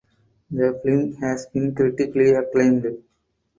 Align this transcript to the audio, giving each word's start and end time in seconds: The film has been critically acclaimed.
The 0.49 0.81
film 0.83 1.13
has 1.17 1.45
been 1.45 1.75
critically 1.75 2.31
acclaimed. 2.31 3.03